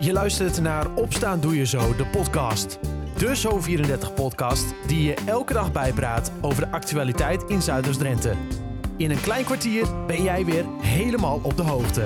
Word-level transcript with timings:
Je 0.00 0.12
luistert 0.12 0.60
naar 0.60 0.94
Opstaan 0.94 1.40
Doe 1.40 1.56
Je 1.56 1.66
Zo, 1.66 1.96
de 1.96 2.06
podcast. 2.06 2.78
De 3.16 3.36
Zo34-podcast 3.36 4.74
die 4.86 5.02
je 5.02 5.14
elke 5.26 5.52
dag 5.52 5.72
bijpraat 5.72 6.32
over 6.40 6.64
de 6.64 6.70
actualiteit 6.70 7.42
in 7.42 7.62
Zuiders-Drenthe. 7.62 8.34
In 8.96 9.10
een 9.10 9.20
klein 9.20 9.44
kwartier 9.44 10.06
ben 10.06 10.22
jij 10.22 10.44
weer 10.44 10.64
helemaal 10.80 11.40
op 11.42 11.56
de 11.56 11.62
hoogte. 11.62 12.00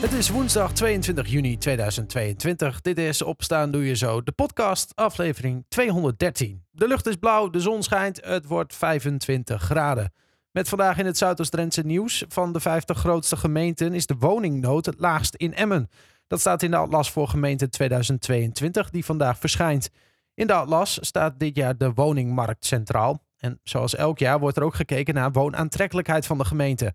Het 0.00 0.12
is 0.12 0.28
woensdag 0.28 0.72
22 0.72 1.26
juni 1.26 1.58
2022. 1.58 2.80
Dit 2.80 2.98
is 2.98 3.22
Opstaan 3.22 3.70
Doe 3.70 3.86
Je 3.86 3.94
Zo, 3.94 4.22
de 4.22 4.32
podcast, 4.32 4.92
aflevering 4.94 5.64
213. 5.68 6.64
De 6.70 6.88
lucht 6.88 7.06
is 7.06 7.16
blauw, 7.16 7.50
de 7.50 7.60
zon 7.60 7.82
schijnt, 7.82 8.24
het 8.24 8.46
wordt 8.46 8.74
25 8.74 9.62
graden. 9.62 10.12
Met 10.52 10.68
vandaag 10.68 10.98
in 10.98 11.06
het 11.06 11.18
Zuidoost-Drentse 11.18 11.82
nieuws. 11.82 12.24
Van 12.28 12.52
de 12.52 12.60
50 12.60 12.98
grootste 12.98 13.36
gemeenten 13.36 13.94
is 13.94 14.06
de 14.06 14.16
woningnood 14.18 14.86
het 14.86 14.94
laagst 14.98 15.34
in 15.34 15.54
Emmen. 15.54 15.88
Dat 16.26 16.40
staat 16.40 16.62
in 16.62 16.70
de 16.70 16.76
atlas 16.76 17.10
voor 17.10 17.28
gemeente 17.28 17.68
2022 17.68 18.90
die 18.90 19.04
vandaag 19.04 19.38
verschijnt. 19.38 19.90
In 20.34 20.46
de 20.46 20.52
atlas 20.52 20.98
staat 21.00 21.38
dit 21.38 21.56
jaar 21.56 21.76
de 21.76 21.92
woningmarkt 21.92 22.66
centraal. 22.66 23.24
En 23.36 23.60
zoals 23.62 23.94
elk 23.94 24.18
jaar 24.18 24.38
wordt 24.38 24.56
er 24.56 24.62
ook 24.62 24.74
gekeken 24.74 25.14
naar 25.14 25.32
woonaantrekkelijkheid 25.32 26.26
van 26.26 26.38
de 26.38 26.44
gemeente. 26.44 26.94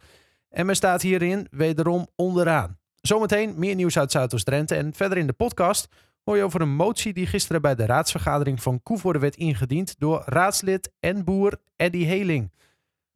Emmen 0.50 0.76
staat 0.76 1.02
hierin 1.02 1.48
wederom 1.52 2.08
onderaan. 2.16 2.80
Zometeen 3.02 3.54
meer 3.58 3.76
nieuws 3.76 3.98
uit 3.98 4.12
Zuidoost-Drenthe 4.12 4.76
en 4.76 4.94
verder 4.94 5.18
in 5.18 5.28
de 5.28 5.34
podcast 5.34 5.88
hoor 6.24 6.38
je 6.38 6.44
over 6.44 6.62
een 6.62 6.76
motie 6.76 7.14
die 7.14 7.28
gisteren 7.28 7.62
bij 7.62 7.76
de 7.76 7.86
raadsvergadering 7.86 8.62
van 8.62 8.84
Koevoorde 8.84 9.20
werd 9.20 9.36
ingediend 9.36 9.96
door 10.00 10.24
raadslid 10.26 10.92
en 11.00 11.24
boer 11.24 11.58
Eddy 11.76 12.04
Heling. 12.04 12.52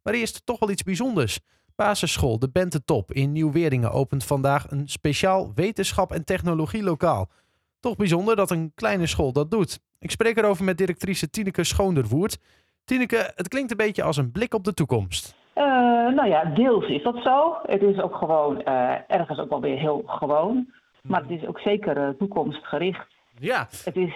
Maar 0.01 0.13
eerst 0.13 0.45
toch 0.45 0.59
wel 0.59 0.69
iets 0.69 0.83
bijzonders. 0.83 1.39
Basisschool 1.75 2.39
De 2.39 2.49
Bente 2.49 2.83
Top 2.83 3.11
in 3.11 3.31
Nieuw-Weringen 3.31 3.91
opent 3.91 4.25
vandaag 4.25 4.71
een 4.71 4.87
speciaal 4.87 5.51
wetenschap- 5.55 6.11
en 6.11 6.25
technologielokaal. 6.25 7.29
Toch 7.79 7.95
bijzonder 7.95 8.35
dat 8.35 8.51
een 8.51 8.71
kleine 8.75 9.07
school 9.07 9.31
dat 9.31 9.51
doet. 9.51 9.79
Ik 9.99 10.11
spreek 10.11 10.37
erover 10.37 10.63
met 10.63 10.77
directrice 10.77 11.29
Tineke 11.29 11.63
Schoonderwoerd. 11.63 12.37
Tineke, 12.85 13.31
het 13.35 13.47
klinkt 13.47 13.71
een 13.71 13.77
beetje 13.77 14.03
als 14.03 14.17
een 14.17 14.31
blik 14.31 14.53
op 14.53 14.63
de 14.63 14.73
toekomst. 14.73 15.35
Uh, 15.55 15.63
nou 16.15 16.27
ja, 16.27 16.45
deels 16.45 16.87
is 16.87 17.03
dat 17.03 17.17
zo. 17.23 17.57
Het 17.65 17.81
is 17.81 18.01
ook 18.01 18.15
gewoon 18.15 18.61
uh, 18.65 18.93
ergens 19.07 19.39
ook 19.39 19.49
wel 19.49 19.61
weer 19.61 19.77
heel 19.77 20.03
gewoon. 20.05 20.73
Maar 21.03 21.21
het 21.21 21.29
is 21.29 21.47
ook 21.47 21.59
zeker 21.59 21.97
uh, 21.97 22.09
toekomstgericht. 22.09 23.07
Ja. 23.39 23.67
Het 23.83 23.95
is, 23.95 24.15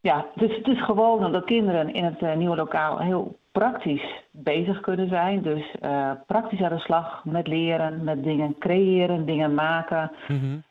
ja, 0.00 0.26
het 0.34 0.50
is, 0.50 0.56
het 0.56 0.66
is 0.66 0.84
gewoon 0.84 1.24
omdat 1.24 1.44
kinderen 1.44 1.94
in 1.94 2.04
het 2.04 2.36
nieuwe 2.36 2.56
lokaal 2.56 2.98
heel 2.98 3.38
praktisch 3.58 4.22
bezig 4.30 4.80
kunnen 4.80 5.08
zijn. 5.08 5.42
Dus 5.42 5.74
uh, 5.82 6.10
praktisch 6.26 6.60
aan 6.60 6.76
de 6.76 6.78
slag 6.78 7.24
met 7.24 7.46
leren, 7.46 8.04
met 8.04 8.22
dingen 8.24 8.56
creëren, 8.58 9.26
dingen 9.26 9.54
maken. 9.54 10.10
Mm 10.28 10.66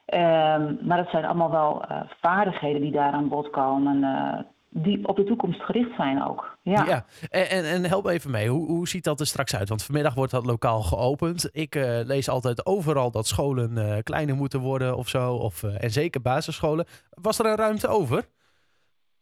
maar 0.81 0.97
het 0.97 1.09
zijn 1.09 1.25
allemaal 1.25 1.51
wel 1.51 1.83
uh, 1.91 2.01
vaardigheden 2.21 2.81
die 2.81 2.91
daar 2.91 3.11
aan 3.11 3.29
bod 3.29 3.49
komen. 3.49 3.97
Uh, 3.97 4.39
die 4.69 5.07
op 5.07 5.15
de 5.15 5.23
toekomst 5.23 5.61
gericht 5.61 5.95
zijn 5.95 6.23
ook. 6.23 6.57
Ja, 6.61 6.85
ja. 6.85 7.05
En, 7.29 7.49
en, 7.49 7.65
en 7.65 7.85
help 7.85 8.05
even 8.05 8.31
mee. 8.31 8.49
Hoe, 8.49 8.67
hoe 8.67 8.87
ziet 8.87 9.03
dat 9.03 9.19
er 9.19 9.25
straks 9.25 9.55
uit? 9.55 9.69
Want 9.69 9.83
vanmiddag 9.83 10.13
wordt 10.13 10.31
dat 10.31 10.45
lokaal 10.45 10.81
geopend. 10.81 11.49
Ik 11.51 11.75
lees 12.05 12.29
altijd 12.29 12.65
overal 12.65 13.11
dat 13.11 13.27
scholen 13.27 14.03
kleiner 14.03 14.35
moeten 14.35 14.59
worden 14.59 14.97
of 14.97 15.07
zo. 15.07 15.33
Of, 15.33 15.63
en 15.63 15.91
zeker 15.91 16.21
basisscholen. 16.21 16.85
Was 17.09 17.39
er 17.39 17.45
een 17.45 17.55
ruimte 17.55 17.87
over? 17.87 18.23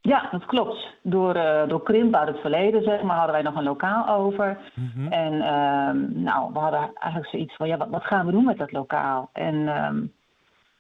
Ja, 0.06 0.28
dat 0.32 0.46
klopt. 0.46 0.88
Door, 1.02 1.36
uh, 1.36 1.68
door 1.68 1.84
krimp 1.84 2.16
uit 2.16 2.28
het 2.28 2.40
verleden, 2.40 2.84
zeg 2.84 3.02
maar, 3.02 3.16
hadden 3.16 3.34
wij 3.34 3.44
nog 3.44 3.56
een 3.56 3.64
lokaal 3.64 4.08
over. 4.10 4.58
Mm 4.74 4.92
-hmm. 4.94 5.12
En 5.12 5.34
uh, 5.34 6.24
nou, 6.24 6.54
we 6.54 6.60
hadden 6.60 6.80
eigenlijk 6.94 7.32
zoiets 7.32 7.56
van, 7.56 7.68
ja, 7.68 7.78
wat, 7.78 7.90
wat, 7.90 8.04
gaan 8.04 8.26
we 8.26 8.32
doen 8.32 8.46
met 8.46 8.58
dat 8.58 8.72
lokaal? 8.72 9.30
En 9.34 9.56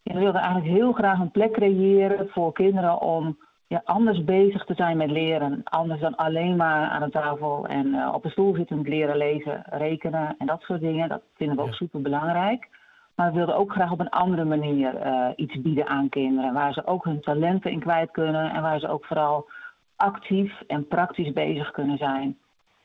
ja, 0.02 0.14
we 0.14 0.20
wilden 0.20 0.42
eigenlijk 0.42 0.74
heel 0.76 0.92
graag 0.92 1.20
een 1.20 1.32
plek 1.32 1.52
creëren 1.52 2.30
voor 2.30 2.54
kinderen 2.54 3.02
om 3.02 3.38
ja, 3.68 3.82
anders 3.86 4.24
bezig 4.24 4.66
te 4.66 4.74
zijn 4.74 4.98
met 4.98 5.12
leren. 5.12 5.62
Anders 5.64 6.00
dan 6.00 6.16
alleen 6.16 6.56
maar 6.56 6.90
aan 6.90 7.02
de 7.02 7.10
tafel 7.10 7.68
en 7.68 7.88
uh, 7.88 8.12
op 8.14 8.24
de 8.24 8.30
stoel 8.30 8.56
zitten 8.56 8.82
leren 8.82 9.18
lezen, 9.18 9.64
rekenen 9.66 10.36
en 10.38 10.48
dat 10.48 10.62
soort 10.62 10.82
dingen. 10.82 11.10
Dat 11.10 11.22
vinden 11.36 11.56
we 11.56 11.62
ook 11.62 11.74
super 11.74 12.02
belangrijk. 12.02 12.68
Maar 13.16 13.32
we 13.32 13.38
wilden 13.38 13.56
ook 13.56 13.72
graag 13.72 13.92
op 13.92 14.00
een 14.00 14.10
andere 14.10 14.46
manier 14.46 15.06
uh, 15.06 15.30
iets 15.36 15.62
bieden 15.62 15.88
aan 15.88 16.10
kinderen. 16.10 16.54
Waar 16.54 16.74
ze 16.74 16.86
ook 16.88 17.04
hun 17.04 17.22
talenten 17.22 17.72
in 17.72 17.80
kwijt 17.80 18.12
kunnen. 18.12 18.52
En 18.52 18.62
waar 18.62 18.80
ze 18.80 18.88
ook 18.88 19.06
vooral 19.06 19.50
actief 19.96 20.62
en 20.68 20.88
praktisch 20.88 21.34
bezig 21.34 21.72
kunnen 21.72 21.98
zijn. 21.98 22.38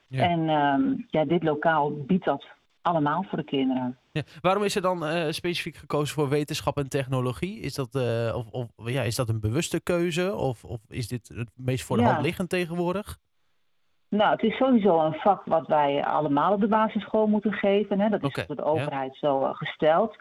Ja. 0.07 0.23
En 0.23 0.49
um, 0.49 1.07
ja, 1.09 1.25
dit 1.25 1.43
lokaal 1.43 1.93
biedt 1.93 2.25
dat 2.25 2.47
allemaal 2.83 3.25
voor 3.29 3.39
de 3.39 3.45
kinderen. 3.45 3.99
Ja. 4.13 4.23
Waarom 4.41 4.63
is 4.63 4.77
er 4.77 4.83
dan 4.83 5.05
uh, 5.05 5.31
specifiek 5.31 5.77
gekozen 5.77 6.15
voor 6.15 6.29
wetenschap 6.29 6.77
en 6.77 6.89
technologie? 6.89 7.61
Is 7.61 7.75
dat, 7.75 7.95
uh, 7.95 8.37
of, 8.37 8.51
of, 8.51 8.69
ja, 8.77 9.03
is 9.03 9.17
dat 9.17 9.29
een 9.29 9.41
bewuste 9.41 9.81
keuze? 9.81 10.35
Of, 10.35 10.65
of 10.65 10.81
is 10.89 11.09
dit 11.09 11.31
het 11.35 11.51
meest 11.55 11.85
voor 11.85 11.97
de 11.97 12.03
hand 12.03 12.23
liggend 12.23 12.49
tegenwoordig? 12.49 13.19
Nou, 14.11 14.31
het 14.31 14.43
is 14.43 14.57
sowieso 14.57 15.01
een 15.01 15.15
vak 15.15 15.45
wat 15.45 15.67
wij 15.67 16.05
allemaal 16.05 16.53
op 16.53 16.61
de 16.61 16.69
basisschool 16.69 17.27
moeten 17.27 17.53
geven. 17.53 18.01
Hè. 18.01 18.09
Dat 18.09 18.23
is 18.23 18.29
okay. 18.29 18.47
door 18.47 18.57
de 18.57 18.65
overheid 18.65 19.19
ja. 19.19 19.29
zo 19.29 19.41
uh, 19.41 19.55
gesteld. 19.55 20.17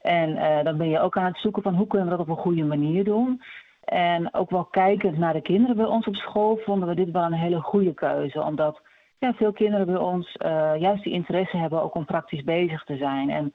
En 0.00 0.30
uh, 0.30 0.62
dan 0.62 0.76
ben 0.76 0.88
je 0.88 1.00
ook 1.00 1.16
aan 1.16 1.24
het 1.24 1.38
zoeken 1.38 1.62
van 1.62 1.74
hoe 1.74 1.86
kunnen 1.86 2.08
we 2.08 2.16
dat 2.16 2.26
op 2.26 2.36
een 2.36 2.42
goede 2.42 2.64
manier 2.64 3.04
doen. 3.04 3.42
En 3.84 4.34
ook 4.34 4.50
wel 4.50 4.64
kijkend 4.64 5.18
naar 5.18 5.32
de 5.32 5.42
kinderen 5.42 5.76
bij 5.76 5.84
ons 5.84 6.06
op 6.06 6.14
school 6.14 6.56
vonden 6.56 6.88
we 6.88 6.94
dit 6.94 7.10
wel 7.10 7.22
een 7.22 7.32
hele 7.32 7.60
goede 7.60 7.94
keuze. 7.94 8.42
Omdat 8.42 8.80
ja, 9.18 9.32
veel 9.34 9.52
kinderen 9.52 9.86
bij 9.86 9.96
ons 9.96 10.36
uh, 10.44 10.72
juist 10.78 11.02
die 11.02 11.12
interesse 11.12 11.56
hebben 11.56 11.82
ook 11.82 11.94
om 11.94 12.04
praktisch 12.04 12.44
bezig 12.44 12.84
te 12.84 12.96
zijn. 12.96 13.30
En 13.30 13.54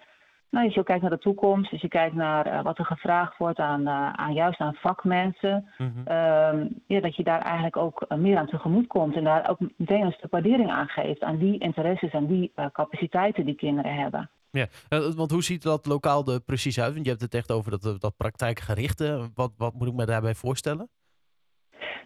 nou, 0.49 0.65
als 0.65 0.73
je 0.73 0.83
kijkt 0.83 1.01
naar 1.01 1.11
de 1.11 1.17
toekomst, 1.17 1.71
als 1.71 1.81
je 1.81 1.87
kijkt 1.87 2.15
naar 2.15 2.47
uh, 2.47 2.61
wat 2.63 2.77
er 2.77 2.85
gevraagd 2.85 3.37
wordt 3.37 3.59
aan, 3.59 3.81
uh, 3.81 4.13
aan 4.13 4.33
juist 4.33 4.59
aan 4.59 4.73
vakmensen, 4.73 5.69
mm 5.77 5.91
-hmm. 5.93 6.03
uh, 6.07 6.67
ja, 6.87 6.99
dat 6.99 7.15
je 7.15 7.23
daar 7.23 7.41
eigenlijk 7.41 7.77
ook 7.77 8.05
meer 8.15 8.37
aan 8.37 8.47
tegemoet 8.47 8.87
komt 8.87 9.15
en 9.15 9.23
daar 9.23 9.49
ook 9.49 9.59
meteen 9.77 10.01
een 10.01 10.11
stuk 10.11 10.31
waardering 10.31 10.71
aan 10.71 10.87
geeft 10.87 11.21
aan 11.21 11.37
die 11.37 11.59
interesses 11.59 12.11
en 12.11 12.27
die 12.27 12.51
capaciteiten 12.71 13.45
die 13.45 13.55
kinderen 13.55 13.95
hebben. 13.95 14.29
Ja, 14.51 14.67
want 15.15 15.31
hoe 15.31 15.43
ziet 15.43 15.63
dat 15.63 15.85
lokaal 15.85 16.27
er 16.27 16.41
precies 16.41 16.79
uit? 16.79 16.93
Want 16.93 17.05
je 17.05 17.11
hebt 17.11 17.23
het 17.23 17.33
echt 17.33 17.51
over 17.51 17.71
dat, 17.71 18.01
dat 18.01 18.17
praktijkgerichte. 18.17 19.29
Wat, 19.33 19.51
wat 19.57 19.73
moet 19.73 19.87
ik 19.87 19.93
me 19.93 20.05
daarbij 20.05 20.35
voorstellen? 20.35 20.89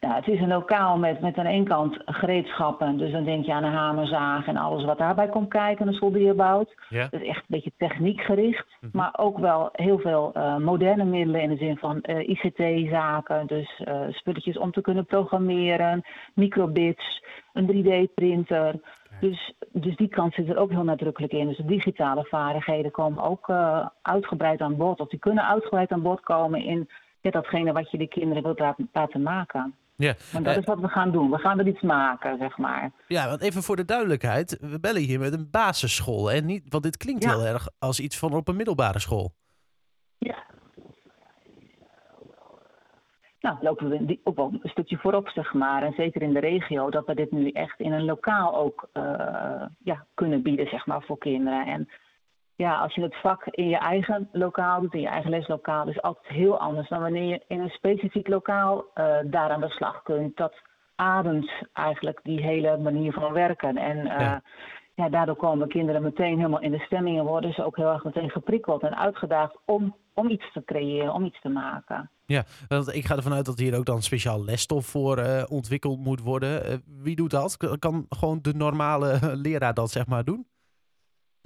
Nou, 0.04 0.16
het 0.16 0.28
is 0.28 0.40
een 0.40 0.48
lokaal 0.48 0.98
met, 0.98 1.22
met 1.22 1.38
aan 1.38 1.46
één 1.46 1.64
kant 1.64 1.98
gereedschappen. 2.06 2.98
Dus 2.98 3.12
dan 3.12 3.24
denk 3.24 3.46
je 3.46 3.54
aan 3.54 3.64
een 3.64 3.72
hamerzaag 3.72 4.48
en 4.48 4.58
alles 4.58 4.84
wat 4.86 4.98
daarbij 4.98 5.28
komt 5.28 5.50
kijken, 5.50 5.88
een 5.88 5.94
soldeerbouwt. 5.94 6.76
Ja. 6.90 7.08
Dat 7.10 7.22
is 7.22 7.28
echt 7.28 7.40
een 7.40 7.46
beetje 7.48 7.72
techniekgericht. 7.78 8.66
Mm 8.66 8.76
-hmm. 8.80 8.90
Maar 8.94 9.14
ook 9.18 9.38
wel 9.38 9.70
heel 9.72 10.00
veel 10.00 10.32
uh, 10.38 10.58
moderne 10.58 11.04
middelen 11.04 11.42
in 11.42 11.50
de 11.50 11.58
zin 11.58 11.78
van 11.78 12.04
uh, 12.10 12.30
ICT-zaken. 12.30 13.48
Dus 13.48 13.82
uh, 13.88 14.02
spulletjes 14.10 14.58
om 14.58 14.72
te 14.72 14.82
kunnen 14.82 15.06
programmeren, 15.06 16.02
microbits, 16.34 17.24
een 17.54 17.68
3D-printer. 17.68 18.76
Dus, 19.20 19.54
dus 19.72 19.96
die 19.96 20.08
kant 20.08 20.34
zit 20.34 20.50
er 20.50 20.58
ook 20.58 20.72
heel 20.72 20.84
nadrukkelijk 20.84 21.34
in. 21.34 21.48
Dus 21.48 21.58
de 21.58 21.66
digitale 21.66 22.26
vaardigheden 22.26 22.92
komen 22.92 23.24
ook 23.24 23.52
uitgebreid 24.02 24.62
aan 24.62 24.78
bod. 24.78 25.00
Of 25.00 25.08
die 25.08 25.20
kunnen 25.20 25.48
uitgebreid 25.48 25.92
aan 25.92 26.02
bod 26.02 26.22
komen 26.22 26.64
in 26.64 26.90
ja, 27.22 27.30
datgene 27.30 27.72
wat 27.72 27.92
je 27.92 27.98
de 27.98 28.08
kinderen 28.08 28.44
wilt 28.44 28.60
laten 28.92 29.22
maken. 29.22 29.76
Ja. 30.04 30.16
En 30.34 30.44
dat 30.44 30.54
uh, 30.54 30.60
is 30.60 30.66
wat 30.66 30.80
we 30.80 30.88
gaan 30.88 31.12
doen. 31.12 31.30
We 31.30 31.38
gaan 31.38 31.60
er 31.60 31.68
iets 31.68 31.82
maken, 31.82 32.38
zeg 32.38 32.58
maar. 32.58 32.92
Ja, 33.08 33.28
want 33.28 33.42
even 33.42 33.64
voor 33.64 33.76
de 33.76 33.86
duidelijkheid. 33.86 34.58
We 34.62 34.80
bellen 34.80 35.02
hier 35.02 35.20
met 35.20 35.34
een 35.34 35.48
basisschool. 35.52 36.32
En 36.32 36.46
niet, 36.46 36.64
want 36.70 36.84
dit 36.84 36.98
klinkt 36.98 37.24
ja. 37.24 37.30
heel 37.30 37.46
erg 37.46 37.68
als 37.80 38.00
iets 38.00 38.20
van 38.20 38.34
op 38.34 38.48
een 38.48 38.56
middelbare 38.56 39.00
school. 39.00 39.34
Ja. 40.18 40.44
Nou, 43.40 43.58
lopen 43.62 43.90
we 43.90 44.20
wel 44.36 44.60
een 44.62 44.70
stukje 44.70 44.98
voorop, 44.98 45.30
zeg 45.30 45.54
maar. 45.54 45.84
En 45.84 45.94
zeker 45.94 46.22
in 46.22 46.34
de 46.34 46.40
regio, 46.40 46.90
dat 46.90 47.06
we 47.06 47.16
dit 47.16 47.32
nu 47.32 47.50
echt 47.50 47.80
in 47.80 47.92
een 47.92 48.06
lokaal 48.06 48.56
ook 48.56 48.90
uh, 48.94 49.04
ja, 49.84 50.06
kunnen 50.14 50.42
bieden, 50.42 50.68
zeg 50.68 50.86
maar, 50.86 51.02
voor 51.02 51.18
kinderen. 51.18 51.66
En 51.66 51.90
ja, 52.56 52.76
als 52.76 52.96
je 52.96 53.02
het 53.02 53.16
vak 53.22 53.46
in 53.46 53.70
je 53.70 53.78
eigen 53.78 54.30
lokaal 54.32 54.82
doet, 54.82 54.94
in 54.94 55.02
je 55.02 55.08
eigen 55.08 55.30
leslokaal, 55.30 55.88
is 55.88 56.02
altijd 56.02 56.28
heel 56.28 56.60
anders 56.60 56.90
dan 56.90 57.02
wanneer 57.02 57.28
je 57.28 57.44
in 57.48 57.60
een 57.60 57.70
specifiek 57.70 58.28
lokaal 58.28 58.78
uh, 58.78 59.16
daar 59.24 59.50
aan 59.50 59.62
de 59.62 59.70
slag 59.70 60.02
kunt. 60.02 60.38
Dat 60.38 60.54
ademt 60.96 61.52
eigenlijk 61.74 62.20
die 62.24 62.42
hele 62.42 62.78
manier 62.78 63.14
van 63.14 63.34
werken. 63.34 63.78
En 63.78 63.98
uh, 63.98 64.06
ja. 64.06 64.42
ja. 64.96 65.10
daardoor 65.10 65.36
komen 65.36 65.68
kinderen 65.68 66.02
meteen 66.02 66.38
helemaal 66.38 66.62
in 66.62 66.72
de 66.72 66.80
stemming 66.80 67.20
en 67.20 67.26
worden 67.26 67.54
ze 67.54 67.66
ook 67.66 67.76
heel 67.76 67.92
erg 67.92 68.04
meteen 68.04 68.30
geprikkeld 68.30 68.82
en 68.82 68.98
uitgedaagd 68.98 69.58
om, 69.66 69.96
om 70.14 70.30
iets 70.30 70.52
te 70.52 70.64
creëren, 70.66 71.14
om 71.14 71.26
iets 71.26 71.42
te 71.42 71.50
maken. 71.50 72.10
Ja, 72.26 72.44
want 72.68 72.96
ik 72.96 73.06
ga 73.06 73.16
ervan 73.16 73.34
uit 73.34 73.46
dat 73.46 73.60
hier 73.60 73.78
ook 73.78 73.86
dan 73.86 74.02
speciaal 74.02 74.44
lesstof 74.44 74.86
voor 74.86 75.20
uh, 75.20 75.44
ontwikkeld 75.50 76.00
moet 76.00 76.22
worden. 76.22 76.84
wie 77.02 77.16
doet 77.16 77.32
dat? 77.32 77.78
Kan 77.80 78.06
gewoon 78.10 78.40
de 78.42 78.54
normale 78.54 79.20
leraar 79.46 79.74
dat 79.74 79.92
zeg 79.92 80.08
maar 80.08 80.24
doen? 80.24 80.48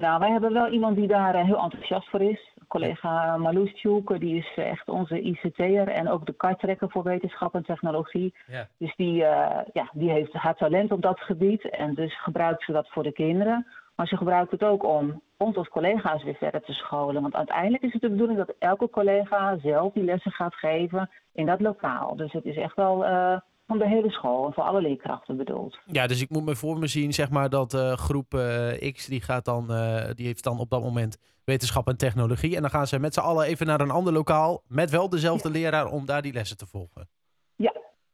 Nou, 0.02 0.20
wij 0.20 0.32
hebben 0.32 0.54
wel 0.54 0.68
iemand 0.68 0.96
die 0.96 1.08
daar 1.08 1.36
uh, 1.36 1.44
heel 1.44 1.62
enthousiast 1.64 2.10
voor 2.10 2.22
is. 2.22 2.52
Collega 2.68 3.38
Marloes 3.38 3.74
Tjoek, 3.74 4.20
die 4.20 4.38
is 4.38 4.52
echt 4.56 4.90
onze 4.90 5.22
ICT'er 5.22 5.88
en 5.88 6.10
ook 6.10 6.26
de 6.26 6.34
kartrekker 6.34 6.90
voor 6.90 7.04
wetenschap 7.04 7.56
en 7.56 7.64
technologie. 7.64 8.34
Ja. 8.48 8.68
Dus 8.78 8.96
die, 8.96 9.22
uh, 9.22 9.60
ja, 9.74 9.90
die 9.94 10.10
heeft 10.10 10.34
haar 10.34 10.56
talent 10.56 10.92
op 10.92 11.02
dat 11.02 11.20
gebied 11.20 11.70
en 11.70 11.94
dus 11.94 12.22
gebruikt 12.22 12.64
ze 12.64 12.72
dat 12.72 12.90
voor 12.90 13.04
de 13.04 13.12
kinderen. 13.12 13.68
Maar 13.96 14.08
ze 14.08 14.18
gebruiken 14.18 14.58
het 14.58 14.68
ook 14.68 14.84
om 14.84 15.22
ons 15.38 15.56
als 15.56 15.68
collega's 15.68 16.24
weer 16.24 16.36
verder 16.36 16.62
te 16.62 16.74
scholen. 16.74 17.22
Want 17.22 17.36
uiteindelijk 17.36 17.84
is 17.84 17.94
het 17.94 18.02
de 18.02 18.10
bedoeling 18.10 18.38
dat 18.38 18.56
elke 18.60 18.90
collega 18.90 19.58
zelf 19.58 19.94
die 19.94 20.04
lessen 20.04 20.32
gaat 20.32 20.56
geven 20.56 21.10
in 21.34 21.46
dat 21.46 21.62
lokaal. 21.62 22.16
Dus 22.16 22.32
het 22.32 22.46
is 22.46 22.58
echt 22.58 22.76
wel 22.76 23.06
uh, 23.06 23.40
van 23.68 23.78
de 23.78 23.88
hele 23.88 24.10
school 24.10 24.46
en 24.46 24.54
voor 24.54 24.64
alle 24.64 24.82
leerkrachten 24.82 25.38
bedoeld. 25.38 25.80
Ja, 25.86 26.08
dus 26.08 26.22
ik 26.22 26.30
moet 26.30 26.46
me 26.46 26.56
voor 26.56 26.80
me 26.80 26.88
zien, 26.88 27.14
zeg 27.14 27.30
maar, 27.30 27.50
dat 27.50 27.74
uh, 27.74 27.94
groep 27.94 28.34
uh, 28.34 28.94
X 28.94 29.06
die 29.06 29.22
gaat 29.22 29.46
dan, 29.46 29.68
die 30.16 30.26
heeft 30.26 30.44
dan 30.44 30.60
op 30.60 30.70
dat 30.70 30.82
moment 30.82 31.18
wetenschap 31.44 31.88
en 31.88 31.98
technologie. 31.98 32.56
En 32.56 32.62
dan 32.62 32.70
gaan 32.70 32.88
ze 32.88 33.00
met 33.00 33.14
z'n 33.14 33.20
allen 33.20 33.46
even 33.46 33.66
naar 33.66 33.82
een 33.82 33.92
ander 33.92 34.14
lokaal 34.14 34.62
met 34.68 34.90
wel 34.90 35.10
dezelfde 35.10 35.50
leraar 35.50 35.92
om 35.92 36.06
daar 36.06 36.22
die 36.22 36.34
lessen 36.34 36.58
te 36.58 36.66
volgen. 36.66 37.10
Ja, 37.56 37.74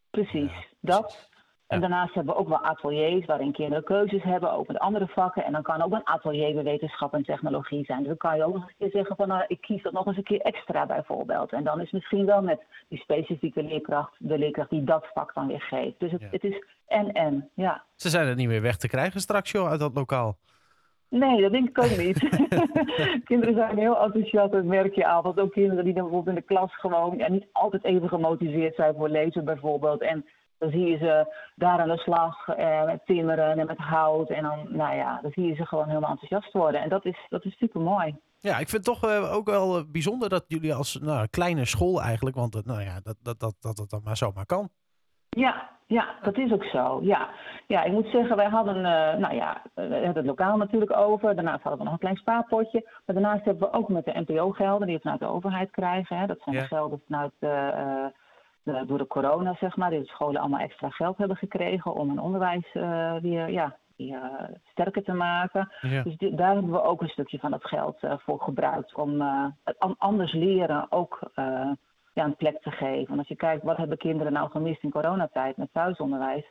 precies. 0.09 0.51
Dat. 0.79 1.29
En 1.73 1.79
daarnaast 1.79 2.13
hebben 2.13 2.33
we 2.33 2.39
ook 2.39 2.47
wel 2.47 2.63
ateliers 2.63 3.25
waarin 3.25 3.51
kinderen 3.51 3.83
keuzes 3.83 4.23
hebben, 4.23 4.53
ook 4.53 4.67
met 4.67 4.79
andere 4.79 5.07
vakken. 5.07 5.43
En 5.45 5.51
dan 5.51 5.61
kan 5.61 5.81
ook 5.81 5.91
een 5.91 6.05
atelier 6.05 6.53
bij 6.53 6.63
wetenschap 6.63 7.13
en 7.13 7.23
technologie 7.23 7.85
zijn. 7.85 7.99
Dus 7.99 8.07
dan 8.07 8.17
kan 8.17 8.35
je 8.35 8.43
ook 8.43 8.53
nog 8.53 8.61
eens 8.61 8.71
een 8.71 8.77
keer 8.77 8.91
zeggen 8.91 9.15
van 9.15 9.27
nou, 9.27 9.43
ik 9.47 9.61
kies 9.61 9.83
dat 9.83 9.93
nog 9.93 10.05
eens 10.05 10.17
een 10.17 10.23
keer 10.23 10.41
extra 10.41 10.85
bijvoorbeeld. 10.85 11.51
En 11.51 11.63
dan 11.63 11.81
is 11.81 11.91
misschien 11.91 12.25
wel 12.25 12.41
met 12.41 12.61
die 12.87 12.99
specifieke 12.99 13.63
leerkracht 13.63 14.13
de 14.17 14.37
leerkracht 14.37 14.69
die 14.69 14.83
dat 14.83 15.05
vak 15.13 15.33
dan 15.33 15.47
weer 15.47 15.61
geeft. 15.61 15.99
Dus 15.99 16.11
het, 16.11 16.23
het 16.31 16.43
is 16.43 16.63
en-en, 16.87 17.49
ja. 17.53 17.83
Ze 17.95 18.09
zijn 18.09 18.27
er 18.27 18.35
niet 18.35 18.47
meer 18.47 18.61
weg 18.61 18.77
te 18.77 18.87
krijgen 18.87 19.21
straks 19.21 19.51
joh, 19.51 19.69
uit 19.69 19.79
dat 19.79 19.95
lokaal. 19.95 20.37
Nee, 21.09 21.41
dat 21.41 21.51
denk 21.51 21.69
ik 21.69 21.83
ook 21.83 21.97
niet. 21.97 22.19
kinderen 23.29 23.55
zijn 23.55 23.77
heel 23.77 24.03
enthousiast, 24.03 24.51
dat 24.51 24.63
merk 24.63 24.95
je 24.95 25.05
aan. 25.05 25.23
Want 25.23 25.39
ook 25.39 25.51
kinderen 25.51 25.83
die 25.83 25.93
dan 25.93 26.03
bijvoorbeeld 26.03 26.35
in 26.35 26.41
de 26.41 26.53
klas 26.53 26.75
gewoon 26.75 27.17
ja, 27.17 27.29
niet 27.29 27.45
altijd 27.51 27.83
even 27.83 28.09
gemotiveerd 28.09 28.75
zijn 28.75 28.95
voor 28.95 29.09
lezen 29.09 29.45
bijvoorbeeld. 29.45 30.01
En 30.01 30.25
dan 30.63 30.71
zie 30.71 30.89
je 30.89 30.97
ze 30.97 31.35
daar 31.55 31.79
aan 31.79 31.89
de 31.89 31.97
slag 31.97 32.47
eh, 32.47 32.85
met 32.85 33.05
timmeren 33.05 33.59
en 33.59 33.65
met 33.65 33.77
hout. 33.77 34.29
En 34.29 34.43
dan, 34.43 34.67
nou 34.69 34.95
ja, 34.95 35.19
dan 35.21 35.31
zie 35.31 35.47
je 35.47 35.55
ze 35.55 35.65
gewoon 35.65 35.87
helemaal 35.87 36.09
enthousiast 36.09 36.53
worden. 36.53 36.81
En 36.81 36.89
dat 36.89 37.05
is, 37.05 37.17
dat 37.29 37.45
is 37.45 37.57
super 37.57 37.81
mooi. 37.81 38.15
Ja, 38.39 38.51
ik 38.51 38.69
vind 38.69 38.85
het 38.85 38.95
toch 38.95 39.11
uh, 39.11 39.33
ook 39.33 39.45
wel 39.45 39.77
eh, 39.77 39.83
bijzonder 39.91 40.29
dat 40.29 40.43
jullie 40.47 40.73
als 40.73 40.99
nou, 41.01 41.27
kleine 41.27 41.65
school 41.65 42.01
eigenlijk, 42.01 42.35
want 42.35 42.65
nou 42.65 42.81
ja, 42.81 42.99
dat, 43.03 43.15
dat, 43.21 43.39
dat, 43.39 43.55
dat 43.59 43.77
het 43.77 43.89
dan 43.89 44.01
maar 44.03 44.17
zomaar 44.17 44.45
kan. 44.45 44.69
Ja, 45.29 45.69
ja, 45.87 46.15
dat 46.21 46.37
is 46.37 46.51
ook 46.51 46.63
zo. 46.63 46.99
Ja, 47.01 47.29
ja 47.67 47.83
ik 47.83 47.91
moet 47.91 48.07
zeggen, 48.07 48.35
wij 48.35 48.49
hadden, 48.49 48.77
uh, 48.77 48.83
nou 49.15 49.35
ja, 49.35 49.61
we 49.73 49.81
hebben 49.81 50.15
het 50.15 50.25
lokaal 50.25 50.57
natuurlijk 50.57 50.97
over. 50.97 51.35
Daarnaast 51.35 51.61
hadden 51.61 51.77
we 51.79 51.83
nog 51.83 51.93
een 51.93 51.99
klein 51.99 52.17
spaarpotje. 52.17 52.81
Maar 53.05 53.15
daarnaast 53.15 53.45
hebben 53.45 53.69
we 53.69 53.77
ook 53.77 53.89
met 53.89 54.05
de 54.05 54.23
NPO-gelden 54.25 54.87
die 54.87 54.95
we 54.95 55.01
vanuit 55.01 55.19
de 55.19 55.27
overheid 55.27 55.71
krijgen. 55.71 56.17
Hè. 56.17 56.25
Dat 56.25 56.41
zijn 56.43 56.55
de 56.55 56.61
gelden 56.61 57.01
vanuit 57.07 57.31
de, 57.39 58.11
door 58.63 58.97
de 58.97 59.07
corona, 59.07 59.55
zeg 59.59 59.75
maar, 59.75 59.89
die 59.89 59.99
de 59.99 60.05
scholen 60.05 60.41
allemaal 60.41 60.59
extra 60.59 60.89
geld 60.89 61.17
hebben 61.17 61.37
gekregen 61.37 61.93
om 61.93 62.09
hun 62.09 62.19
onderwijs 62.19 62.73
uh, 62.73 63.15
weer 63.15 63.49
ja, 63.49 63.77
weer, 63.95 64.17
uh, 64.17 64.55
sterker 64.71 65.03
te 65.03 65.13
maken. 65.13 65.71
Dus 66.03 66.15
daar 66.17 66.53
hebben 66.53 66.71
we 66.71 66.81
ook 66.81 67.01
een 67.01 67.07
stukje 67.07 67.39
van 67.39 67.51
dat 67.51 67.65
geld 67.65 67.97
voor 67.99 68.41
gebruikt 68.41 68.95
om 68.95 69.21
het 69.63 69.77
anders 69.97 70.33
leren 70.33 70.85
ook 70.89 71.31
ja, 72.13 72.23
een 72.23 72.35
plek 72.35 72.61
te 72.61 72.71
geven. 72.71 73.07
Want 73.07 73.19
als 73.19 73.27
je 73.27 73.35
kijkt, 73.35 73.63
wat 73.63 73.77
hebben 73.77 73.97
kinderen 73.97 74.33
nou 74.33 74.49
gemist 74.49 74.83
in 74.83 74.91
coronatijd 74.91 75.57
met 75.57 75.73
thuisonderwijs? 75.73 76.45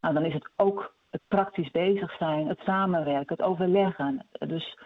Nou, 0.00 0.14
dan 0.14 0.24
is 0.24 0.32
het 0.32 0.48
ook 0.56 0.94
het 1.10 1.20
praktisch 1.28 1.70
bezig 1.70 2.16
zijn, 2.16 2.48
het 2.48 2.58
samenwerken, 2.58 3.36
het 3.36 3.46
overleggen. 3.46 4.26
Dus, 4.38 4.78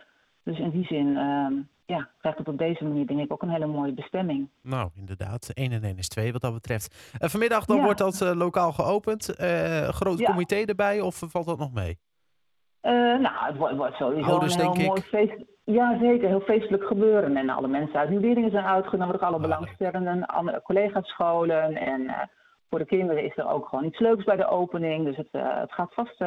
dus 0.43 0.59
in 0.59 0.71
die 0.71 0.85
zin 0.85 1.17
ehm, 1.17 1.53
ja, 1.93 2.09
krijgt 2.19 2.39
het 2.39 2.49
op 2.49 2.59
deze 2.59 2.85
manier 2.85 3.07
denk 3.07 3.21
ik 3.21 3.33
ook 3.33 3.43
een 3.43 3.51
hele 3.51 3.67
mooie 3.67 3.93
bestemming. 3.93 4.51
Nou, 4.63 4.91
inderdaad. 4.95 5.51
1 5.55 5.73
en 5.73 5.83
1 5.83 5.99
is 5.99 6.09
2 6.09 6.33
wat 6.33 6.41
dat 6.41 6.53
betreft. 6.53 7.15
Uh, 7.21 7.29
vanmiddag 7.29 7.65
dan 7.65 7.83
wordt 7.83 7.99
dat 7.99 8.21
uh, 8.21 8.33
lokaal 8.35 8.73
geopend. 8.73 9.41
Uh, 9.41 9.89
groot 9.89 10.19
ja. 10.19 10.31
comité 10.31 10.57
erbij 10.57 11.01
of 11.01 11.23
valt 11.27 11.47
dat 11.47 11.59
nog 11.59 11.73
mee? 11.73 11.99
nou, 13.21 13.47
het 13.47 13.57
wordt, 13.57 13.77
wordt 13.77 13.97
sowieso 13.97 14.31
Ouders, 14.31 14.55
een 14.55 14.61
heel 14.61 14.87
mooi 14.87 15.01
feest. 15.03 15.35
Ja, 15.65 15.99
zeker. 15.99 16.29
Heel 16.29 16.41
feestelijk 16.41 16.85
gebeuren. 16.85 17.37
En 17.37 17.49
alle 17.49 17.69
mensen 17.69 17.99
uit 17.99 18.11
Nieuweringen 18.11 18.51
zijn 18.51 18.65
uitgenodigd. 18.65 19.23
Alle 19.23 19.41
belangstellenden, 19.41 20.27
andere 20.27 20.63
collega's 20.63 21.09
scholen. 21.09 21.77
En 21.77 22.31
voor 22.71 22.79
de 22.79 22.85
kinderen 22.85 23.25
is 23.25 23.37
er 23.37 23.49
ook 23.49 23.69
gewoon 23.69 23.85
iets 23.85 23.99
leuks 23.99 24.25
bij 24.25 24.37
de 24.37 24.49
opening. 24.49 25.05
Dus 25.05 25.17
het, 25.17 25.29
het 25.33 25.73
gaat 25.73 25.95
vast 25.95 26.19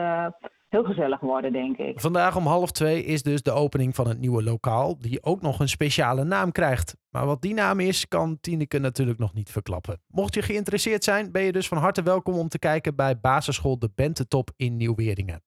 heel 0.75 0.83
gezellig 0.83 1.19
worden, 1.19 1.51
denk 1.51 1.77
ik. 1.77 1.99
Vandaag 1.99 2.35
om 2.35 2.45
half 2.45 2.71
twee 2.71 3.03
is 3.03 3.23
dus 3.23 3.41
de 3.41 3.51
opening 3.51 3.95
van 3.95 4.07
het 4.07 4.19
nieuwe 4.19 4.43
lokaal, 4.43 4.97
die 4.99 5.23
ook 5.23 5.41
nog 5.41 5.59
een 5.59 5.69
speciale 5.69 6.23
naam 6.23 6.51
krijgt. 6.51 6.95
Maar 7.09 7.25
wat 7.25 7.41
die 7.41 7.53
naam 7.53 7.79
is, 7.79 8.07
kan 8.07 8.37
Tineke 8.41 8.79
natuurlijk 8.79 9.19
nog 9.19 9.33
niet 9.33 9.51
verklappen. 9.51 10.01
Mocht 10.07 10.33
je 10.33 10.41
geïnteresseerd 10.41 11.03
zijn, 11.03 11.31
ben 11.31 11.43
je 11.43 11.51
dus 11.51 11.67
van 11.67 11.77
harte 11.77 12.03
welkom 12.03 12.33
om 12.33 12.47
te 12.47 12.59
kijken 12.59 12.95
bij 12.95 13.19
basisschool 13.19 13.79
De 13.79 13.91
Bentetop 13.95 14.51
in 14.55 14.77
Nieuw-Weringen. 14.77 15.43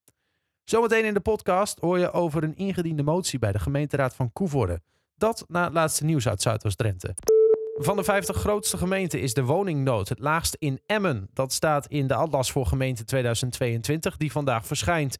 Zometeen 0.64 1.04
in 1.04 1.14
de 1.14 1.20
podcast 1.20 1.78
hoor 1.78 1.98
je 1.98 2.12
over 2.12 2.42
een 2.42 2.56
ingediende 2.56 3.02
motie 3.02 3.38
bij 3.38 3.52
de 3.52 3.58
gemeenteraad 3.58 4.14
van 4.14 4.32
Koevoorde. 4.32 4.80
Dat 5.16 5.44
na 5.48 5.64
het 5.64 5.72
laatste 5.72 6.04
nieuws 6.04 6.28
uit 6.28 6.42
Zuidoost-Drenthe. 6.42 7.14
Van 7.80 7.96
de 7.96 8.04
50 8.04 8.36
grootste 8.36 8.76
gemeenten 8.76 9.20
is 9.20 9.34
de 9.34 9.44
woningnood 9.44 10.08
het 10.08 10.18
laagst 10.18 10.56
in 10.58 10.80
Emmen. 10.86 11.28
Dat 11.32 11.52
staat 11.52 11.86
in 11.86 12.06
de 12.06 12.14
Atlas 12.14 12.52
voor 12.52 12.66
gemeente 12.66 13.04
2022, 13.04 14.16
die 14.16 14.32
vandaag 14.32 14.66
verschijnt. 14.66 15.18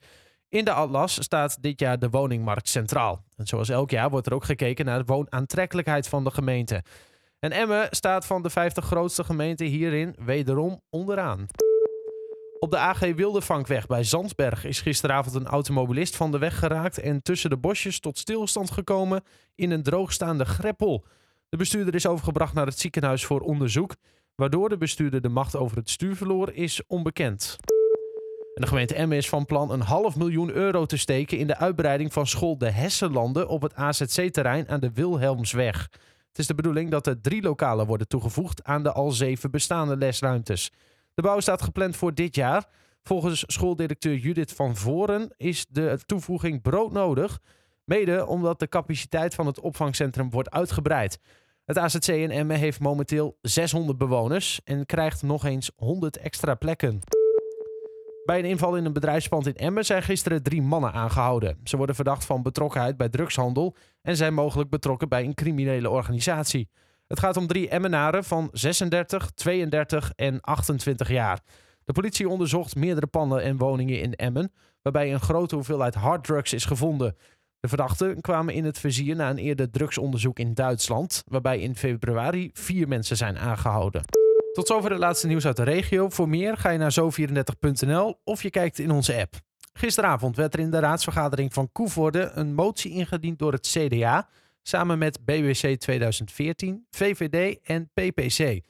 In 0.49 0.65
de 0.65 0.73
Atlas 0.73 1.23
staat 1.23 1.63
dit 1.63 1.81
jaar 1.81 1.99
de 1.99 2.11
woningmarkt 2.11 2.69
centraal. 2.69 3.25
En 3.37 3.47
zoals 3.47 3.69
elk 3.69 3.91
jaar 3.91 4.11
wordt 4.11 4.27
er 4.27 4.35
ook 4.35 4.45
gekeken 4.45 4.85
naar 4.85 4.99
de 4.99 5.13
woonaantrekkelijkheid 5.13 6.09
van 6.09 6.25
de 6.25 6.31
gemeente. 6.31 6.83
En 7.39 7.53
Emmen 7.53 7.87
staat 7.91 8.27
van 8.27 8.43
de 8.43 8.51
50 8.51 8.85
grootste 8.85 9.25
gemeenten 9.25 9.67
hierin 9.67 10.17
wederom 10.25 10.81
onderaan. 10.91 11.47
Op 12.59 12.71
de 12.71 12.79
AG 12.79 13.01
Wildevankweg 13.01 13.87
bij 13.87 14.05
Zandsberg 14.05 14.65
is 14.65 14.81
gisteravond 14.81 15.35
een 15.35 15.47
automobilist 15.47 16.17
van 16.17 16.31
de 16.31 16.39
weg 16.39 16.59
geraakt 16.59 16.99
en 16.99 17.23
tussen 17.23 17.51
de 17.51 17.59
bosjes 17.59 18.01
tot 18.01 18.19
stilstand 18.19 18.71
gekomen 18.71 19.25
in 19.55 19.71
een 19.71 19.83
droogstaande 19.83 20.45
greppel. 20.45 21.05
De 21.49 21.57
bestuurder 21.57 21.95
is 21.95 22.07
overgebracht 22.07 22.55
naar 22.55 22.67
het 22.67 22.79
ziekenhuis 22.79 23.25
voor 23.25 23.41
onderzoek. 23.41 23.95
Waardoor 24.35 24.69
de 24.69 24.77
bestuurder 24.77 25.21
de 25.21 25.29
macht 25.29 25.57
over 25.57 25.77
het 25.77 25.91
stuur 25.91 26.17
verloor, 26.17 26.53
is 26.53 26.83
onbekend. 26.87 27.57
En 28.55 28.63
de 28.63 28.67
gemeente 28.67 28.95
Emmen 28.95 29.17
is 29.17 29.29
van 29.29 29.45
plan 29.45 29.71
een 29.71 29.81
half 29.81 30.17
miljoen 30.17 30.51
euro 30.51 30.87
te 30.87 30.97
steken 30.97 31.39
in 31.39 31.47
de 31.47 31.57
uitbreiding 31.57 32.13
van 32.13 32.27
school 32.27 32.59
De 32.59 32.71
Hessenlanden 32.71 33.49
op 33.49 33.63
het 33.63 33.75
AZC-terrein 33.75 34.69
aan 34.69 34.81
de 34.81 34.93
Wilhelmsweg. 34.93 35.89
Het 36.29 36.39
is 36.39 36.47
de 36.47 36.55
bedoeling 36.55 36.91
dat 36.91 37.07
er 37.07 37.21
drie 37.21 37.43
lokalen 37.43 37.87
worden 37.87 38.09
toegevoegd 38.09 38.65
aan 38.65 38.83
de 38.83 38.93
al 38.93 39.11
zeven 39.11 39.51
bestaande 39.51 39.97
lesruimtes. 39.97 40.73
De 41.15 41.23
bouw 41.23 41.41
staat 41.41 41.63
gepland 41.63 41.97
voor 41.97 42.15
dit 42.15 42.35
jaar. 42.35 42.67
Volgens 43.03 43.45
schooldirecteur 43.47 44.17
Judith 44.17 44.53
van 44.53 44.77
Voren 44.77 45.35
is 45.37 45.67
de 45.69 45.99
toevoeging 46.07 46.63
broodnodig 46.63 47.41
Mede 47.89 48.27
omdat 48.27 48.59
de 48.59 48.69
capaciteit 48.69 49.35
van 49.35 49.47
het 49.47 49.61
opvangcentrum 49.61 50.31
wordt 50.31 50.51
uitgebreid. 50.51 51.19
Het 51.65 51.79
AZC 51.79 52.07
in 52.07 52.31
Emmen 52.31 52.57
heeft 52.57 52.81
momenteel 52.81 53.39
600 53.43 53.99
bewoners 53.99 54.61
en 54.65 54.87
krijgt 54.87 55.23
nog 55.23 55.45
eens 55.45 55.71
100 55.77 56.17
extra 56.17 56.55
plekken. 56.55 57.01
Bij 58.25 58.39
een 58.39 58.45
inval 58.45 58.77
in 58.77 58.85
een 58.85 58.93
bedrijfspand 58.93 59.47
in 59.47 59.55
Emmen 59.55 59.85
zijn 59.85 60.03
gisteren 60.03 60.43
drie 60.43 60.63
mannen 60.63 60.93
aangehouden. 60.93 61.61
Ze 61.65 61.77
worden 61.77 61.95
verdacht 61.95 62.25
van 62.25 62.43
betrokkenheid 62.43 62.97
bij 62.97 63.09
drugshandel 63.09 63.77
en 64.03 64.17
zijn 64.17 64.35
mogelijk 64.35 64.71
betrokken 64.71 65.09
bij 65.09 65.25
een 65.25 65.35
criminele 65.35 65.91
organisatie. 65.91 66.69
Het 67.07 67.19
gaat 67.19 67.37
om 67.37 67.47
drie 67.47 67.69
Emmenaren 67.69 68.25
van 68.25 68.49
36, 68.53 69.31
32 69.31 70.13
en 70.17 70.41
28 70.41 71.09
jaar. 71.09 71.41
De 71.85 71.93
politie 71.93 72.29
onderzocht 72.29 72.77
meerdere 72.77 73.07
panden 73.07 73.43
en 73.43 73.57
woningen 73.57 74.01
in 74.01 74.15
Emmen, 74.15 74.53
waarbij 74.83 75.13
een 75.13 75.21
grote 75.21 75.55
hoeveelheid 75.55 75.95
harddrugs 75.95 76.53
is 76.53 76.65
gevonden. 76.65 77.17
De 77.61 77.69
verdachten 77.69 78.21
kwamen 78.21 78.55
in 78.55 78.65
het 78.65 78.79
vizier 78.79 79.17
na 79.17 79.31
een 79.31 79.39
eerder 79.39 79.71
drugsonderzoek 79.71 80.39
in 80.39 80.55
Duitsland, 80.55 81.23
waarbij 81.27 81.59
in 81.59 81.77
februari 81.77 82.51
vier 82.53 82.89
mensen 82.89 83.17
zijn 83.17 83.39
aangehouden. 83.39 84.03
Tot 84.53 84.67
zover 84.67 84.91
het 84.91 84.99
laatste 84.99 85.27
nieuws 85.27 85.47
uit 85.47 85.57
de 85.57 85.63
regio. 85.63 86.09
Voor 86.09 86.29
meer 86.29 86.57
ga 86.57 86.71
je 86.71 86.79
naar 86.79 86.95
zo34.nl 87.01 88.21
of 88.25 88.43
je 88.43 88.51
kijkt 88.51 88.79
in 88.79 88.91
onze 88.91 89.21
app. 89.21 89.35
Gisteravond 89.73 90.37
werd 90.37 90.55
er 90.55 90.61
in 90.61 90.71
de 90.71 90.79
raadsvergadering 90.79 91.53
van 91.53 91.73
Koevoorde 91.73 92.31
een 92.35 92.55
motie 92.55 92.93
ingediend 92.93 93.39
door 93.39 93.53
het 93.53 93.67
CDA, 93.67 94.29
samen 94.63 94.99
met 94.99 95.25
BWC 95.25 95.79
2014, 95.79 96.87
VVD 96.91 97.59
en 97.63 97.91
PPC. 97.95 98.61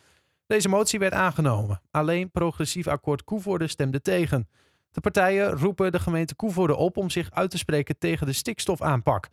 Deze 0.47 0.69
motie 0.69 0.99
werd 0.99 1.13
aangenomen. 1.13 1.81
Alleen 1.91 2.31
progressief 2.31 2.87
akkoord 2.87 3.25
Koevoorde 3.25 3.67
stemde 3.67 4.01
tegen. 4.01 4.49
De 4.99 5.11
partijen 5.11 5.51
roepen 5.51 5.93
de 5.93 5.99
gemeente 5.99 6.35
Koevoorde 6.35 6.77
op 6.77 6.97
om 6.97 7.11
zich 7.11 7.31
uit 7.33 7.51
te 7.51 7.59
spreken 7.59 7.99
tegen 7.99 8.27
de 8.27 8.33
stikstofaanpak. 8.33 9.29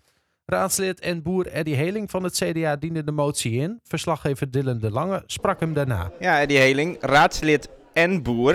Raadslid 0.45 0.99
en 0.99 1.21
boer 1.21 1.47
Eddy 1.47 1.71
Heling 1.71 2.09
van 2.09 2.23
het 2.23 2.33
CDA 2.33 2.75
diende 2.75 3.03
de 3.03 3.11
motie 3.11 3.51
in. 3.51 3.79
Verslaggever 3.83 4.51
Dylan 4.51 4.79
de 4.79 4.91
Lange 4.91 5.23
sprak 5.25 5.59
hem 5.59 5.73
daarna. 5.73 6.11
Ja, 6.19 6.41
Eddy 6.41 6.53
Heling, 6.53 6.97
raadslid 6.99 7.69
en 7.93 8.23
boer. 8.23 8.53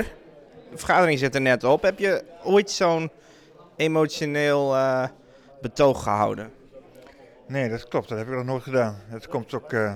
De 0.70 0.78
vergadering 0.78 1.18
zit 1.18 1.34
er 1.34 1.40
net 1.40 1.64
op. 1.64 1.82
Heb 1.82 1.98
je 1.98 2.24
ooit 2.44 2.70
zo'n 2.70 3.10
emotioneel 3.76 4.74
uh, 4.74 5.06
betoog 5.60 6.02
gehouden? 6.02 6.50
Nee, 7.46 7.68
dat 7.68 7.88
klopt. 7.88 8.08
Dat 8.08 8.18
heb 8.18 8.26
ik 8.26 8.34
nog 8.34 8.44
nooit 8.44 8.62
gedaan. 8.62 8.96
Het 9.06 9.28
komt 9.28 9.54
ook 9.54 9.72
uh, 9.72 9.92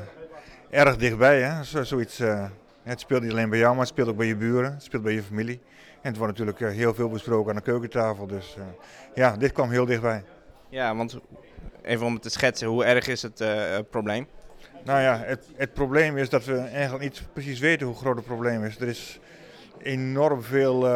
erg 0.70 0.96
dichtbij. 0.96 1.42
Hè? 1.42 1.64
Zo, 1.64 1.84
zoiets, 1.84 2.20
uh, 2.20 2.44
het 2.82 3.00
speelt 3.00 3.22
niet 3.22 3.30
alleen 3.30 3.50
bij 3.50 3.58
jou, 3.58 3.70
maar 3.70 3.84
het 3.84 3.92
speelt 3.92 4.08
ook 4.08 4.16
bij 4.16 4.26
je 4.26 4.36
buren. 4.36 4.72
Het 4.72 4.82
speelt 4.82 5.02
bij 5.02 5.12
je 5.12 5.22
familie. 5.22 5.60
En 6.04 6.10
het 6.10 6.18
wordt 6.18 6.38
natuurlijk 6.38 6.74
heel 6.76 6.94
veel 6.94 7.08
besproken 7.08 7.50
aan 7.50 7.56
de 7.56 7.62
keukentafel. 7.62 8.26
Dus 8.26 8.56
ja, 9.14 9.36
dit 9.36 9.52
kwam 9.52 9.70
heel 9.70 9.84
dichtbij. 9.84 10.24
Ja, 10.68 10.96
want 10.96 11.18
even 11.82 12.06
om 12.06 12.12
het 12.12 12.22
te 12.22 12.30
schetsen, 12.30 12.68
hoe 12.68 12.84
erg 12.84 13.06
is 13.06 13.22
het 13.22 13.40
uh, 13.40 13.78
probleem? 13.90 14.26
Nou 14.84 15.00
ja, 15.00 15.18
het, 15.18 15.46
het 15.56 15.72
probleem 15.74 16.16
is 16.16 16.28
dat 16.28 16.44
we 16.44 16.56
eigenlijk 16.58 17.02
niet 17.02 17.22
precies 17.32 17.58
weten 17.58 17.86
hoe 17.86 17.96
groot 17.96 18.16
het 18.16 18.24
probleem 18.24 18.64
is. 18.64 18.78
Er 18.80 18.88
is 18.88 19.20
enorm 19.82 20.42
veel. 20.42 20.86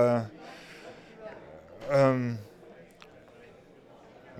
Um, 1.92 2.38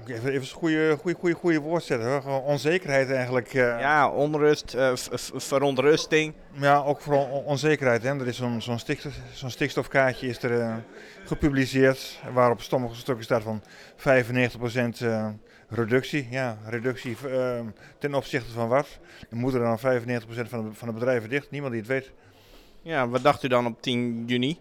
even, 0.06 0.30
even 0.30 0.40
een 0.40 0.46
goede, 0.46 0.96
goede, 1.00 1.18
goede, 1.18 1.34
goede 1.34 1.60
woord 1.60 1.82
zetten. 1.82 2.22
Gewoon 2.22 2.40
onzekerheid 2.40 3.10
eigenlijk. 3.10 3.54
Uh, 3.54 3.80
ja, 3.80 4.10
onrust, 4.10 4.74
uh, 4.74 4.92
verontrusting. 5.34 6.34
Ja, 6.52 6.78
ook 6.78 7.00
vooral 7.00 7.42
onzekerheid. 7.46 8.02
Hè. 8.02 8.20
Er 8.20 8.26
is 8.26 8.36
zo'n 8.36 8.62
zo'n 8.62 8.78
stikstof, 8.78 9.14
zo'n 9.32 9.50
stikstofkaartje 9.50 10.28
is 10.28 10.42
er 10.42 10.82
gepubliceerd. 11.24 12.20
Waarop 12.32 12.60
sommige 12.60 12.94
stukken 12.94 13.24
staat 13.24 13.42
van 13.42 13.62
95% 13.96 15.06
reductie. 15.68 16.26
Ja, 16.30 16.58
reductie 16.66 17.16
ehm, 17.26 17.66
ten 17.98 18.14
opzichte 18.14 18.52
van 18.52 18.68
wat? 18.68 18.98
Dan 19.28 19.38
moeten 19.38 19.60
er 19.60 19.76
dan 19.80 20.00
95% 20.00 20.48
van 20.48 20.64
de, 20.64 20.74
van 20.74 20.88
de 20.88 20.94
bedrijven 20.94 21.28
dicht. 21.28 21.50
Niemand 21.50 21.72
die 21.72 21.80
het 21.80 21.90
weet. 21.90 22.12
Ja, 22.82 23.08
wat 23.08 23.22
dacht 23.22 23.42
u 23.42 23.48
dan 23.48 23.66
op 23.66 23.82
10 23.82 24.24
juni? 24.26 24.58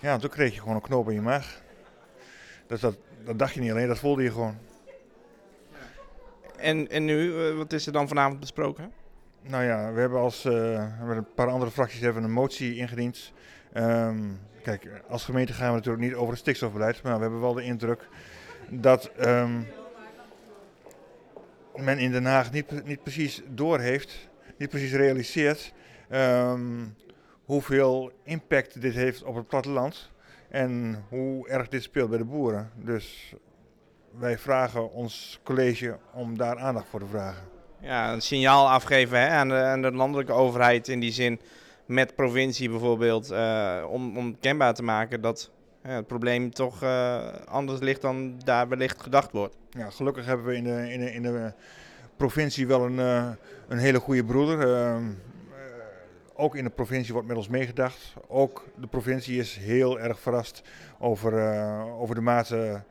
Ja, 0.00 0.18
toen 0.18 0.30
kreeg 0.30 0.54
je 0.54 0.60
gewoon 0.60 0.74
een 0.74 0.80
knoop 0.80 1.08
in 1.08 1.14
je 1.14 1.20
maag. 1.20 1.62
Dus 2.66 2.80
dat, 2.80 2.96
dat 3.24 3.38
dacht 3.38 3.54
je 3.54 3.60
niet 3.60 3.70
alleen, 3.70 3.88
dat 3.88 3.98
voelde 3.98 4.22
je 4.22 4.30
gewoon. 4.30 4.58
En, 6.56 6.90
en 6.90 7.04
nu, 7.04 7.46
eh, 7.46 7.56
wat 7.56 7.72
is 7.72 7.86
er 7.86 7.92
dan 7.92 8.08
vanavond 8.08 8.40
besproken? 8.40 8.92
Nou 9.42 9.64
ja, 9.64 9.92
we 9.92 10.00
hebben 10.00 10.18
als 10.18 10.44
uh, 10.44 10.84
met 11.06 11.16
een 11.16 11.34
paar 11.34 11.48
andere 11.48 11.70
fracties 11.70 12.00
hebben 12.00 12.22
een 12.22 12.32
motie 12.32 12.76
ingediend. 12.76 13.32
Um, 13.74 14.40
kijk, 14.62 15.02
als 15.08 15.24
gemeente 15.24 15.52
gaan 15.52 15.68
we 15.68 15.74
natuurlijk 15.74 16.04
niet 16.04 16.14
over 16.14 16.30
het 16.30 16.38
stikstofbeleid, 16.38 17.02
maar 17.02 17.14
we 17.14 17.20
hebben 17.20 17.40
wel 17.40 17.54
de 17.54 17.62
indruk 17.62 18.08
dat 18.70 19.10
um, 19.20 19.66
men 21.76 21.98
in 21.98 22.10
Den 22.10 22.24
Haag 22.24 22.52
niet, 22.52 22.84
niet 22.84 23.02
precies 23.02 23.42
doorheeft, 23.48 24.28
niet 24.56 24.68
precies 24.68 24.92
realiseert 24.92 25.72
um, 26.10 26.94
hoeveel 27.44 28.12
impact 28.22 28.80
dit 28.80 28.94
heeft 28.94 29.22
op 29.22 29.34
het 29.34 29.48
platteland 29.48 30.10
en 30.48 31.04
hoe 31.08 31.48
erg 31.48 31.68
dit 31.68 31.82
speelt 31.82 32.08
bij 32.08 32.18
de 32.18 32.24
boeren. 32.24 32.70
Dus 32.74 33.34
wij 34.18 34.38
vragen 34.38 34.92
ons 34.92 35.40
college 35.42 35.98
om 36.12 36.38
daar 36.38 36.58
aandacht 36.58 36.86
voor 36.88 37.00
te 37.00 37.06
vragen. 37.06 37.42
Ja, 37.80 38.12
een 38.12 38.22
signaal 38.22 38.70
afgeven 38.70 39.20
hè, 39.20 39.28
aan, 39.28 39.48
de, 39.48 39.54
aan, 39.54 39.82
de, 39.82 39.92
landelijke 39.92 40.32
overheid 40.32 40.88
in 40.88 41.00
die 41.00 41.12
zin 41.12 41.40
met 41.86 42.14
provincie 42.14 42.70
bijvoorbeeld, 42.70 43.32
uh, 43.32 43.84
om, 43.88 44.16
om 44.16 44.38
kenbaar 44.38 44.74
te 44.74 44.82
maken 44.82 45.20
dat 45.20 45.50
het 45.82 46.06
probleem 46.06 46.50
toch 46.50 46.82
uh, 46.82 47.18
anders 47.44 47.80
ligt 47.80 48.00
dan 48.00 48.38
daar 48.44 48.68
wellicht 48.68 49.02
gedacht 49.02 49.32
wordt. 49.32 49.56
Ja, 49.70 49.90
gelukkig 49.90 50.26
hebben 50.26 50.46
we 50.46 50.54
in 50.56 50.64
de, 50.64 50.92
in 50.92 51.00
de, 51.00 51.12
in 51.12 51.22
de 51.22 51.52
provincie 52.16 52.66
wel 52.66 52.84
een, 52.84 52.98
uh, 52.98 53.30
een 53.68 53.78
hele 53.78 53.98
goede 54.00 54.24
broeder. 54.24 54.58
Ook 56.36 56.56
in 56.56 56.64
de 56.64 56.70
provincie 56.70 57.12
wordt 57.12 57.28
met 57.28 57.36
ons 57.36 57.48
meegedacht. 57.48 58.14
Ook 58.28 58.66
de 58.80 58.86
provincie 58.86 59.38
is 59.38 59.56
heel 59.56 60.00
erg 60.00 60.20
verrast 60.20 60.62
over, 60.98 61.32
uh, 61.32 62.00
over 62.00 62.14
de 62.14 62.20
mate 62.20 62.82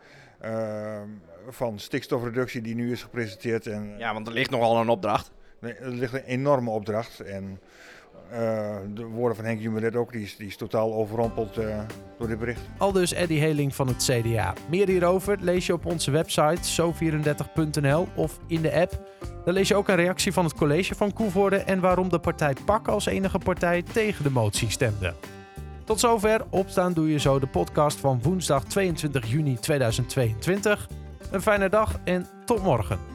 van 1.50 1.80
stikstofreductie 1.80 2.62
die 2.62 2.76
nu 2.76 2.92
is 2.92 3.04
gepresenteerd. 3.04 3.68
En, 3.68 3.96
ja, 3.98 4.14
want 4.14 4.28
er 4.28 4.34
ligt 4.34 4.50
nogal 4.50 4.82
een 4.82 4.90
opdracht. 4.90 5.32
Nee, 5.60 5.74
er 5.74 5.90
ligt 5.90 6.14
een 6.14 6.24
enorme 6.24 6.70
opdracht. 6.70 7.20
En 7.20 7.60
uh, 8.34 8.76
de 8.94 9.06
woorden 9.06 9.36
van 9.36 9.46
Henk 9.46 9.62
Jumelet 9.62 9.96
ook, 9.96 10.12
die 10.12 10.24
is, 10.24 10.36
die 10.36 10.48
is 10.48 10.56
totaal 10.56 10.94
overrompeld 10.94 11.58
uh, 11.58 11.80
door 12.18 12.28
dit 12.28 12.40
bericht. 12.40 12.62
Al 12.78 12.92
dus 12.92 13.14
Eddie 13.14 13.40
Heling 13.40 13.76
van 13.76 13.88
het 13.88 14.10
CDA. 14.12 14.54
Meer 14.70 14.88
hierover 14.88 15.38
lees 15.42 15.66
je 15.66 15.74
op 15.74 15.86
onze 15.86 16.12
website 16.12 16.82
zo34.nl 16.82 18.08
of 18.16 18.40
in 18.48 18.62
de 18.62 18.74
app. 18.74 19.02
Dan 19.46 19.54
lees 19.54 19.68
je 19.68 19.76
ook 19.76 19.88
een 19.88 19.96
reactie 19.96 20.34
van 20.34 20.44
het 20.44 20.54
college 20.54 20.96
van 20.96 21.14
Koevoorde 21.14 21.58
en 21.58 21.80
waarom 21.80 22.10
de 22.10 22.20
partij 22.20 22.56
PAK 22.66 22.88
als 22.88 23.06
enige 23.06 23.38
partij 23.38 23.84
tegen 23.94 24.24
de 24.24 24.32
motie 24.32 24.70
stemde. 24.70 25.14
Tot 25.84 26.00
zover 26.00 26.46
Opstaan 26.50 26.94
Doe 26.94 27.12
Je 27.12 27.20
Zo, 27.20 27.40
de 27.40 27.48
podcast 27.48 28.00
van 28.00 28.22
woensdag 28.22 28.64
22 28.64 29.32
juni 29.32 29.56
2022. 29.60 30.90
Een 31.32 31.42
fijne 31.42 31.70
dag 31.70 32.00
en 32.04 32.28
tot 32.46 32.64
morgen. 32.64 33.13